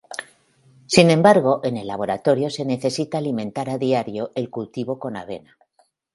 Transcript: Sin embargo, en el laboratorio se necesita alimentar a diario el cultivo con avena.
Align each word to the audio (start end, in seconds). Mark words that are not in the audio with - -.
Sin 0.87 1.11
embargo, 1.11 1.61
en 1.63 1.77
el 1.77 1.85
laboratorio 1.85 2.49
se 2.49 2.65
necesita 2.65 3.19
alimentar 3.19 3.69
a 3.69 3.77
diario 3.77 4.31
el 4.33 4.49
cultivo 4.49 4.97
con 4.97 5.15
avena. 5.15 5.55